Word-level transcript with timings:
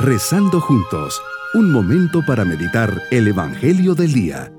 Rezando 0.00 0.60
juntos, 0.60 1.20
un 1.54 1.72
momento 1.72 2.22
para 2.24 2.44
meditar 2.44 3.02
el 3.10 3.26
Evangelio 3.26 3.96
del 3.96 4.12
Día. 4.12 4.52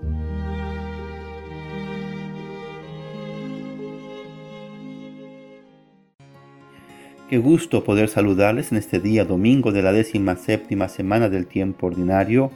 Qué 7.30 7.38
gusto 7.38 7.86
poder 7.86 8.10
saludarles 8.10 8.74
en 8.74 8.80
este 8.80 9.00
día 9.00 9.24
domingo 9.24 9.72
de 9.72 9.82
la 9.82 9.94
décima 9.94 10.36
séptima 10.36 10.90
semana 10.90 11.30
del 11.30 11.48
tiempo 11.48 11.88
ordinario. 11.88 12.52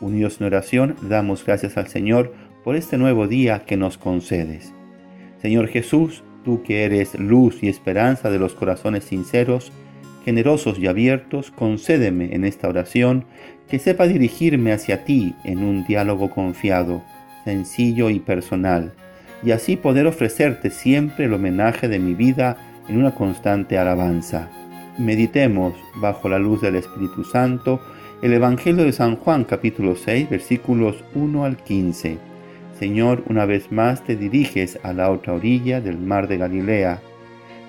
Unidos 0.00 0.36
en 0.38 0.46
oración, 0.46 0.94
damos 1.02 1.44
gracias 1.44 1.76
al 1.76 1.88
Señor 1.88 2.32
por 2.62 2.76
este 2.76 2.98
nuevo 2.98 3.26
día 3.26 3.64
que 3.64 3.76
nos 3.76 3.98
concedes. 3.98 4.72
Señor 5.42 5.66
Jesús, 5.66 6.22
tú 6.44 6.62
que 6.62 6.84
eres 6.84 7.18
luz 7.18 7.64
y 7.64 7.68
esperanza 7.68 8.30
de 8.30 8.38
los 8.38 8.54
corazones 8.54 9.02
sinceros, 9.02 9.72
generosos 10.24 10.78
y 10.78 10.86
abiertos, 10.86 11.50
concédeme 11.50 12.34
en 12.34 12.44
esta 12.44 12.68
oración 12.68 13.24
que 13.68 13.78
sepa 13.78 14.06
dirigirme 14.06 14.72
hacia 14.72 15.04
ti 15.04 15.34
en 15.44 15.58
un 15.58 15.84
diálogo 15.84 16.30
confiado, 16.30 17.02
sencillo 17.44 18.10
y 18.10 18.18
personal, 18.18 18.92
y 19.42 19.52
así 19.52 19.76
poder 19.76 20.06
ofrecerte 20.06 20.70
siempre 20.70 21.26
el 21.26 21.34
homenaje 21.34 21.88
de 21.88 21.98
mi 21.98 22.14
vida 22.14 22.56
en 22.88 22.98
una 22.98 23.14
constante 23.14 23.78
alabanza. 23.78 24.48
Meditemos 24.98 25.74
bajo 25.96 26.28
la 26.28 26.38
luz 26.38 26.60
del 26.60 26.76
Espíritu 26.76 27.24
Santo 27.24 27.80
el 28.20 28.32
Evangelio 28.32 28.84
de 28.84 28.92
San 28.92 29.14
Juan 29.14 29.44
capítulo 29.44 29.94
6 29.94 30.28
versículos 30.28 31.04
1 31.14 31.44
al 31.44 31.56
15. 31.56 32.18
Señor, 32.76 33.22
una 33.28 33.44
vez 33.44 33.70
más 33.70 34.02
te 34.02 34.16
diriges 34.16 34.78
a 34.82 34.92
la 34.92 35.10
otra 35.10 35.34
orilla 35.34 35.80
del 35.80 35.98
mar 35.98 36.26
de 36.26 36.38
Galilea. 36.38 37.00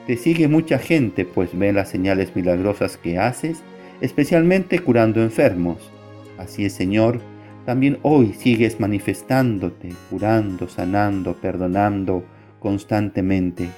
Te 0.09 0.17
sigue 0.17 0.47
mucha 0.47 0.79
gente, 0.79 1.23
pues 1.23 1.51
ve 1.53 1.71
las 1.71 1.89
señales 1.89 2.35
milagrosas 2.35 2.97
que 2.97 3.19
haces, 3.19 3.61
especialmente 4.01 4.79
curando 4.79 5.21
enfermos. 5.21 5.77
Así 6.39 6.65
es, 6.65 6.73
Señor, 6.73 7.21
también 7.67 7.99
hoy 8.01 8.33
sigues 8.33 8.79
manifestándote, 8.79 9.89
curando, 10.09 10.67
sanando, 10.67 11.35
perdonando 11.35 12.23
constantemente 12.59 13.69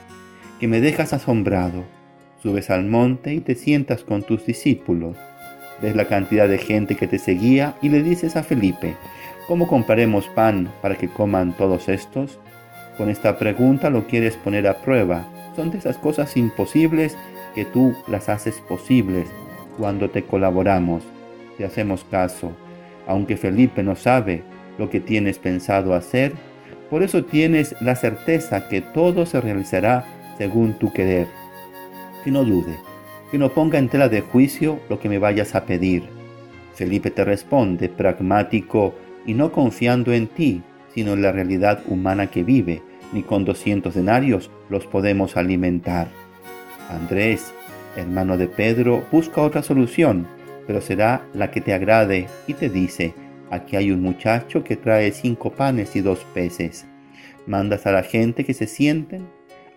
que 0.58 0.70
me 0.70 0.80
dejas 0.80 1.12
asombrado. 1.12 1.84
Subes 2.42 2.70
al 2.70 2.86
monte 2.86 3.34
y 3.34 3.42
te 3.42 3.56
sientas 3.56 4.06
con 4.06 4.24
tus 4.24 4.46
discípulos. 4.46 5.18
Ves 5.82 5.98
la 5.98 6.06
cantidad 6.06 6.48
de 6.48 6.60
gente 6.60 6.96
que 6.96 7.08
te 7.08 7.20
seguía 7.20 7.76
y 7.82 7.90
le 7.90 8.04
dices 8.04 8.38
a 8.38 8.44
Felipe, 8.44 8.96
¿cómo 9.50 9.68
compraremos 9.68 10.30
pan 10.30 10.72
para 10.82 10.96
que 10.96 11.10
coman 11.10 11.58
todos 11.58 11.90
estos? 11.90 12.40
Con 12.98 13.10
esta 13.10 13.38
pregunta 13.38 13.90
lo 13.90 14.08
quieres 14.08 14.38
poner 14.38 14.66
a 14.70 14.82
prueba. 14.82 15.28
Son 15.56 15.72
de 15.72 15.78
esas 15.78 15.98
cosas 15.98 16.38
imposibles 16.38 17.18
que 17.56 17.66
tú 17.66 17.94
las 18.08 18.30
haces 18.30 18.62
posibles 18.68 19.28
cuando 19.78 20.10
te 20.10 20.24
colaboramos, 20.24 21.04
te 21.58 21.66
hacemos 21.66 22.06
caso. 22.06 22.52
Aunque 23.08 23.38
Felipe 23.38 23.84
no 23.84 23.96
sabe 23.96 24.44
lo 24.78 24.90
que 24.90 25.00
tienes 25.00 25.40
pensado 25.40 25.94
hacer, 25.94 26.34
por 26.90 27.04
eso 27.04 27.24
tienes 27.24 27.76
la 27.82 27.96
certeza 27.96 28.68
que 28.68 28.82
todo 28.82 29.26
se 29.26 29.42
realizará 29.42 30.06
según 30.38 30.74
tu 30.74 30.92
querer. 30.92 31.28
Que 32.24 32.32
no 32.32 32.44
dude, 32.44 32.78
que 33.32 33.38
no 33.38 33.50
ponga 33.50 33.80
en 33.80 33.90
tela 33.90 34.10
de 34.10 34.22
juicio 34.22 34.80
lo 34.90 35.00
que 35.00 35.10
me 35.10 35.18
vayas 35.18 35.56
a 35.56 35.66
pedir. 35.66 36.04
Felipe 36.76 37.12
te 37.12 37.26
responde, 37.26 37.90
pragmático 37.90 38.94
y 39.26 39.34
no 39.34 39.52
confiando 39.52 40.14
en 40.14 40.28
ti, 40.28 40.64
sino 40.94 41.14
en 41.14 41.22
la 41.22 41.32
realidad 41.32 41.82
humana 41.88 42.28
que 42.28 42.44
vive, 42.44 42.82
ni 43.12 43.24
con 43.24 43.46
doscientos 43.46 43.96
denarios 43.96 44.50
los 44.70 44.86
podemos 44.88 45.38
alimentar. 45.38 46.08
Andrés, 46.90 47.54
hermano 47.96 48.38
de 48.38 48.48
Pedro, 48.48 49.04
busca 49.12 49.42
otra 49.42 49.64
solución, 49.64 50.28
pero 50.68 50.82
será 50.82 51.26
la 51.34 51.52
que 51.52 51.62
te 51.62 51.74
agrade 51.74 52.28
y 52.48 52.54
te 52.54 52.70
dice, 52.70 53.14
aquí 53.50 53.76
hay 53.76 53.92
un 53.92 54.02
muchacho 54.02 54.64
que 54.64 54.76
trae 54.76 55.12
cinco 55.12 55.52
panes 55.52 55.96
y 55.96 56.02
dos 56.02 56.26
peces. 56.34 56.86
¿Mandas 57.48 57.86
a 57.88 57.92
la 57.92 58.04
gente 58.04 58.46
que 58.46 58.54
se 58.54 58.68
sienten? 58.68 59.28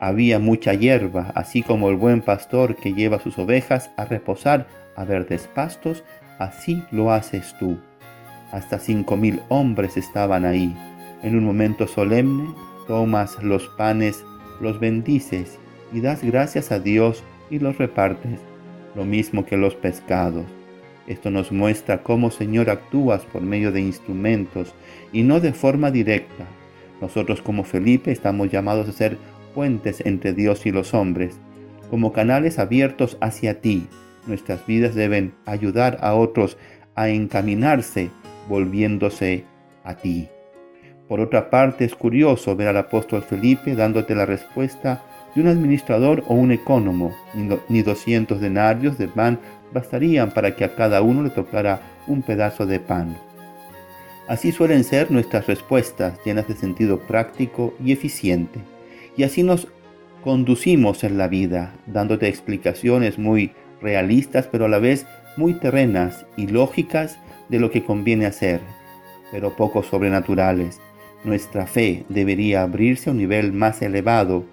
Había 0.00 0.38
mucha 0.38 0.74
hierba, 0.74 1.32
así 1.34 1.62
como 1.62 1.88
el 1.88 1.96
buen 1.96 2.20
pastor 2.20 2.76
que 2.76 2.92
lleva 2.92 3.20
sus 3.20 3.38
ovejas 3.38 3.90
a 3.96 4.04
reposar 4.04 4.66
a 4.96 5.04
verdes 5.04 5.48
pastos, 5.54 6.04
así 6.38 6.82
lo 6.90 7.10
haces 7.10 7.54
tú. 7.58 7.78
Hasta 8.52 8.78
cinco 8.78 9.16
mil 9.16 9.40
hombres 9.48 9.96
estaban 9.96 10.44
ahí. 10.44 10.76
En 11.22 11.36
un 11.36 11.44
momento 11.44 11.86
solemne, 11.86 12.44
tomas 12.86 13.42
los 13.42 13.68
panes, 13.68 14.24
los 14.60 14.80
bendices 14.80 15.58
y 15.92 16.00
das 16.00 16.22
gracias 16.22 16.72
a 16.72 16.78
Dios 16.78 17.22
y 17.50 17.58
los 17.58 17.78
repartes, 17.78 18.40
lo 18.94 19.04
mismo 19.04 19.44
que 19.44 19.56
los 19.56 19.74
pescados. 19.74 20.44
Esto 21.06 21.30
nos 21.30 21.52
muestra 21.52 22.02
cómo 22.02 22.30
Señor 22.30 22.70
actúas 22.70 23.24
por 23.26 23.42
medio 23.42 23.72
de 23.72 23.80
instrumentos 23.80 24.74
y 25.12 25.22
no 25.22 25.40
de 25.40 25.52
forma 25.52 25.90
directa. 25.90 26.46
Nosotros 27.00 27.42
como 27.42 27.64
Felipe 27.64 28.10
estamos 28.10 28.50
llamados 28.50 28.88
a 28.88 28.92
ser 28.92 29.18
puentes 29.54 30.02
entre 30.06 30.32
Dios 30.32 30.64
y 30.66 30.72
los 30.72 30.94
hombres, 30.94 31.38
como 31.90 32.12
canales 32.12 32.58
abiertos 32.58 33.18
hacia 33.20 33.60
ti. 33.60 33.86
Nuestras 34.26 34.66
vidas 34.66 34.94
deben 34.94 35.34
ayudar 35.44 35.98
a 36.00 36.14
otros 36.14 36.56
a 36.94 37.10
encaminarse 37.10 38.10
volviéndose 38.48 39.44
a 39.84 39.96
ti. 39.96 40.28
Por 41.08 41.20
otra 41.20 41.50
parte, 41.50 41.84
es 41.84 41.94
curioso 41.94 42.56
ver 42.56 42.68
al 42.68 42.78
apóstol 42.78 43.22
Felipe 43.22 43.74
dándote 43.74 44.14
la 44.14 44.24
respuesta 44.24 45.02
de 45.34 45.42
un 45.42 45.48
administrador 45.48 46.24
o 46.28 46.34
un 46.34 46.52
ecónomo. 46.52 47.14
Ni, 47.68 47.82
doscientos 47.82 48.40
denarios 48.40 48.96
de 48.96 49.08
pan 49.08 49.38
bastarían 49.72 50.30
para 50.30 50.56
que 50.56 50.64
a 50.64 50.74
cada 50.74 51.02
uno 51.02 51.22
le 51.22 51.30
tocara 51.30 51.80
un 52.06 52.22
pedazo 52.22 52.64
de 52.64 52.80
pan. 52.80 53.16
Así 54.28 54.52
suelen 54.52 54.84
ser 54.84 55.10
nuestras 55.10 55.46
respuestas, 55.46 56.18
llenas 56.24 56.48
de 56.48 56.54
sentido 56.54 57.00
práctico 57.00 57.74
y 57.84 57.92
eficiente. 57.92 58.60
Y 59.16 59.24
así 59.24 59.42
nos 59.42 59.68
conducimos 60.22 61.04
en 61.04 61.18
la 61.18 61.28
vida, 61.28 61.74
dándote 61.86 62.28
explicaciones 62.28 63.18
muy 63.18 63.52
realistas, 63.82 64.48
pero 64.50 64.64
a 64.64 64.68
la 64.68 64.78
vez 64.78 65.06
muy 65.36 65.52
terrenas 65.52 66.24
y 66.38 66.46
lógicas 66.46 67.18
de 67.50 67.58
lo 67.58 67.70
que 67.70 67.84
conviene 67.84 68.24
hacer, 68.24 68.60
pero 69.30 69.54
poco 69.54 69.82
sobrenaturales. 69.82 70.80
Nuestra 71.24 71.66
fe 71.66 72.04
debería 72.08 72.62
abrirse 72.62 73.08
a 73.08 73.12
un 73.12 73.18
nivel 73.18 73.52
más 73.52 73.82
elevado, 73.82 74.44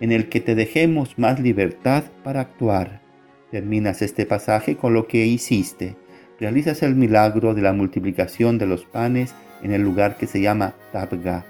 en 0.00 0.12
el 0.12 0.28
que 0.28 0.40
te 0.40 0.54
dejemos 0.54 1.18
más 1.18 1.40
libertad 1.40 2.04
para 2.22 2.40
actuar. 2.40 3.02
Terminas 3.50 4.02
este 4.02 4.24
pasaje 4.24 4.76
con 4.76 4.94
lo 4.94 5.06
que 5.06 5.26
hiciste. 5.26 5.96
Realizas 6.40 6.82
el 6.82 6.94
milagro 6.94 7.54
de 7.54 7.62
la 7.62 7.72
multiplicación 7.72 8.58
de 8.58 8.66
los 8.66 8.84
panes 8.84 9.34
en 9.62 9.72
el 9.72 9.82
lugar 9.82 10.16
que 10.16 10.26
se 10.26 10.40
llama 10.40 10.74
Tabga. 10.92 11.44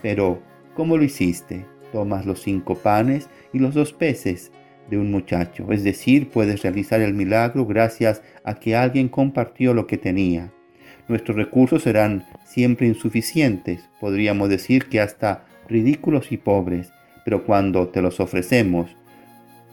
Pero, 0.00 0.42
¿cómo 0.74 0.96
lo 0.96 1.04
hiciste? 1.04 1.66
tomas 1.92 2.26
los 2.26 2.42
cinco 2.42 2.76
panes 2.76 3.28
y 3.52 3.58
los 3.58 3.74
dos 3.74 3.92
peces 3.92 4.52
de 4.88 4.98
un 4.98 5.10
muchacho. 5.10 5.72
Es 5.72 5.84
decir, 5.84 6.28
puedes 6.28 6.62
realizar 6.62 7.00
el 7.00 7.14
milagro 7.14 7.66
gracias 7.66 8.22
a 8.44 8.54
que 8.54 8.76
alguien 8.76 9.08
compartió 9.08 9.74
lo 9.74 9.86
que 9.86 9.98
tenía. 9.98 10.52
Nuestros 11.10 11.36
recursos 11.36 11.82
serán 11.82 12.24
siempre 12.44 12.86
insuficientes, 12.86 13.88
podríamos 13.98 14.48
decir 14.48 14.84
que 14.86 15.00
hasta 15.00 15.44
ridículos 15.68 16.30
y 16.30 16.36
pobres, 16.36 16.92
pero 17.24 17.44
cuando 17.44 17.88
te 17.88 18.00
los 18.00 18.20
ofrecemos, 18.20 18.94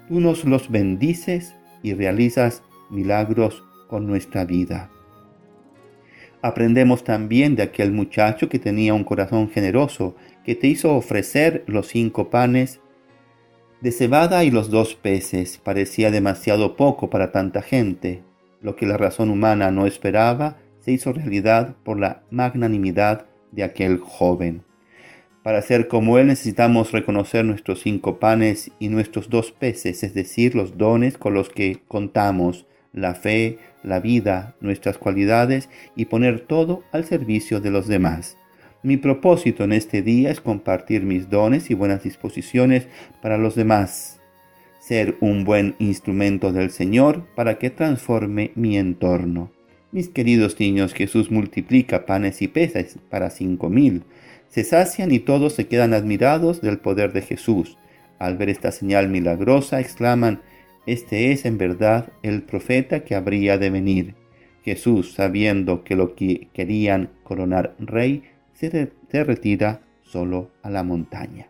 tú 0.07 0.19
nos 0.19 0.45
los 0.45 0.71
bendices 0.71 1.53
y 1.83 1.93
realizas 1.93 2.63
milagros 2.89 3.63
con 3.87 4.07
nuestra 4.07 4.45
vida. 4.45 4.89
Aprendemos 6.41 7.03
también 7.03 7.55
de 7.55 7.61
aquel 7.61 7.91
muchacho 7.91 8.49
que 8.49 8.57
tenía 8.57 8.95
un 8.95 9.03
corazón 9.03 9.51
generoso, 9.51 10.15
que 10.43 10.55
te 10.55 10.65
hizo 10.65 10.95
ofrecer 10.95 11.63
los 11.67 11.85
cinco 11.85 12.31
panes 12.31 12.79
de 13.81 13.91
cebada 13.91 14.43
y 14.43 14.49
los 14.49 14.71
dos 14.71 14.95
peces. 14.95 15.59
Parecía 15.63 16.09
demasiado 16.09 16.75
poco 16.75 17.11
para 17.11 17.31
tanta 17.31 17.61
gente. 17.61 18.23
Lo 18.59 18.75
que 18.75 18.87
la 18.87 18.97
razón 18.97 19.29
humana 19.29 19.69
no 19.69 19.85
esperaba 19.85 20.57
se 20.87 20.93
hizo 20.93 21.11
realidad 21.11 21.75
por 21.83 21.99
la 21.99 22.23
magnanimidad 22.31 23.25
de 23.51 23.65
aquel 23.65 23.97
joven. 23.97 24.63
Para 25.43 25.61
ser 25.61 25.89
como 25.89 26.17
Él 26.17 26.27
necesitamos 26.27 26.93
reconocer 26.93 27.43
nuestros 27.43 27.81
cinco 27.81 28.19
panes 28.19 28.71
y 28.79 28.87
nuestros 28.87 29.29
dos 29.29 29.51
peces, 29.51 30.01
es 30.03 30.13
decir, 30.13 30.55
los 30.55 30.77
dones 30.77 31.17
con 31.17 31.33
los 31.33 31.49
que 31.49 31.81
contamos, 31.89 32.67
la 32.93 33.15
fe, 33.15 33.57
la 33.83 33.99
vida, 33.99 34.55
nuestras 34.61 34.97
cualidades 34.97 35.67
y 35.97 36.05
poner 36.05 36.39
todo 36.39 36.83
al 36.93 37.03
servicio 37.03 37.59
de 37.59 37.71
los 37.71 37.89
demás. 37.89 38.37
Mi 38.81 38.95
propósito 38.95 39.65
en 39.65 39.73
este 39.73 40.01
día 40.01 40.31
es 40.31 40.39
compartir 40.39 41.03
mis 41.03 41.29
dones 41.29 41.69
y 41.69 41.73
buenas 41.73 42.03
disposiciones 42.03 42.87
para 43.21 43.37
los 43.37 43.55
demás, 43.55 44.21
ser 44.79 45.17
un 45.19 45.43
buen 45.43 45.75
instrumento 45.79 46.53
del 46.53 46.71
Señor 46.71 47.27
para 47.35 47.59
que 47.59 47.71
transforme 47.71 48.51
mi 48.55 48.77
entorno. 48.77 49.56
Mis 49.91 50.09
queridos 50.09 50.59
niños, 50.59 50.93
Jesús 50.93 51.31
multiplica 51.31 52.05
panes 52.05 52.41
y 52.41 52.49
peces 52.49 52.97
para 53.09 53.29
cinco 53.29 53.69
mil. 53.69 54.03
Se 54.49 54.65
sacian 54.65 55.11
y 55.11 55.19
todos 55.19 55.53
se 55.53 55.67
quedan 55.67 55.93
admirados 55.93 56.61
del 56.61 56.77
poder 56.79 57.13
de 57.13 57.21
Jesús. 57.21 57.77
Al 58.19 58.35
ver 58.37 58.49
esta 58.49 58.71
señal 58.71 59.07
milagrosa, 59.07 59.79
exclaman, 59.79 60.41
este 60.85 61.31
es 61.31 61.45
en 61.45 61.57
verdad 61.57 62.11
el 62.21 62.43
profeta 62.43 63.05
que 63.05 63.15
habría 63.15 63.57
de 63.57 63.69
venir. 63.69 64.15
Jesús, 64.63 65.13
sabiendo 65.13 65.85
que 65.85 65.95
lo 65.95 66.15
que 66.15 66.49
querían 66.53 67.09
coronar 67.23 67.73
rey, 67.79 68.23
se, 68.53 68.91
se 69.09 69.23
retira 69.23 69.81
solo 70.03 70.51
a 70.63 70.69
la 70.69 70.83
montaña. 70.83 71.47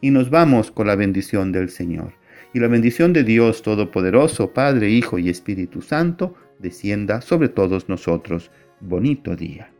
Y 0.00 0.10
nos 0.10 0.30
vamos 0.30 0.70
con 0.70 0.86
la 0.86 0.94
bendición 0.94 1.50
del 1.50 1.70
Señor. 1.70 2.12
Y 2.54 2.60
la 2.60 2.68
bendición 2.68 3.12
de 3.12 3.24
Dios 3.24 3.62
Todopoderoso, 3.62 4.52
Padre, 4.52 4.90
Hijo 4.90 5.18
y 5.18 5.28
Espíritu 5.28 5.82
Santo, 5.82 6.34
descienda 6.62 7.20
sobre 7.20 7.50
todos 7.50 7.88
nosotros. 7.88 8.50
Bonito 8.80 9.36
día. 9.36 9.70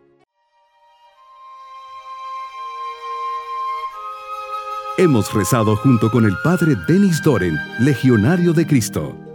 Hemos 4.98 5.32
rezado 5.32 5.74
junto 5.76 6.10
con 6.10 6.26
el 6.26 6.34
Padre 6.44 6.76
Denis 6.86 7.22
Doren, 7.22 7.56
Legionario 7.80 8.52
de 8.52 8.66
Cristo. 8.66 9.31